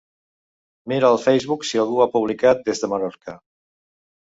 Mira 0.93 1.11
al 1.13 1.19
Facebook 1.25 1.67
si 1.73 1.83
algú 1.85 2.01
ha 2.07 2.09
publicat 2.15 2.67
des 2.71 2.85
de 2.87 2.93
Menorca. 2.97 3.39